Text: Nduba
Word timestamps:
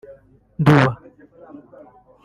Nduba 0.61 0.87